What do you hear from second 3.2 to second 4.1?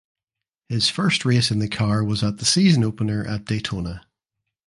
at Daytona.